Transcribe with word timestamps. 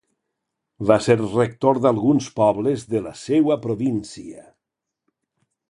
Va 0.91 0.95
ser 1.07 1.15
rector 1.19 1.81
d'alguns 1.85 2.31
pobles 2.41 2.87
de 2.95 3.05
la 3.09 3.13
seua 3.27 3.61
província. 3.69 4.47